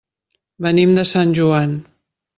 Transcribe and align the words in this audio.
Venim 0.67 0.95
de 0.99 1.03
Sant 1.13 1.37
Joan. 1.41 1.77